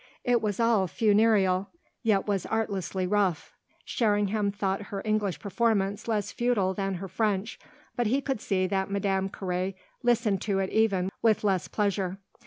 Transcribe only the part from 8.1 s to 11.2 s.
could see that Madame Carré listened to it even